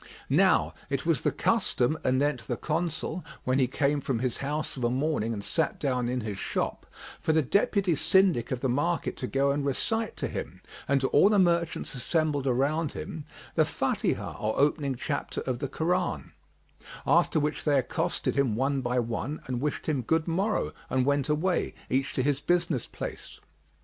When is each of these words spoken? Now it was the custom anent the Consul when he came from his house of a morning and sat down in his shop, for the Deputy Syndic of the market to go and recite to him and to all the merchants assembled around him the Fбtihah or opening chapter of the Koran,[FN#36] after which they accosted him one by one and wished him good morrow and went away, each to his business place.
Now 0.31 0.73
it 0.89 1.05
was 1.05 1.21
the 1.21 1.31
custom 1.31 1.95
anent 2.03 2.47
the 2.47 2.57
Consul 2.57 3.23
when 3.43 3.59
he 3.59 3.67
came 3.67 4.01
from 4.01 4.17
his 4.17 4.37
house 4.37 4.75
of 4.75 4.83
a 4.83 4.89
morning 4.89 5.31
and 5.31 5.43
sat 5.43 5.79
down 5.79 6.09
in 6.09 6.21
his 6.21 6.39
shop, 6.39 6.87
for 7.19 7.33
the 7.33 7.43
Deputy 7.43 7.95
Syndic 7.95 8.49
of 8.49 8.61
the 8.61 8.67
market 8.67 9.15
to 9.17 9.27
go 9.27 9.51
and 9.51 9.63
recite 9.63 10.17
to 10.17 10.27
him 10.27 10.59
and 10.87 11.01
to 11.01 11.07
all 11.09 11.29
the 11.29 11.37
merchants 11.37 11.93
assembled 11.93 12.47
around 12.47 12.93
him 12.93 13.25
the 13.53 13.61
Fбtihah 13.61 14.41
or 14.41 14.59
opening 14.59 14.95
chapter 14.95 15.41
of 15.41 15.59
the 15.59 15.67
Koran,[FN#36] 15.67 16.31
after 17.05 17.39
which 17.39 17.63
they 17.63 17.77
accosted 17.77 18.33
him 18.35 18.55
one 18.55 18.81
by 18.81 18.97
one 18.97 19.43
and 19.45 19.61
wished 19.61 19.85
him 19.87 20.01
good 20.01 20.27
morrow 20.27 20.73
and 20.89 21.05
went 21.05 21.29
away, 21.29 21.75
each 21.91 22.15
to 22.15 22.23
his 22.23 22.41
business 22.41 22.87
place. 22.87 23.39